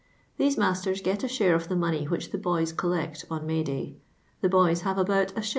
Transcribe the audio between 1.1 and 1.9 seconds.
a share of the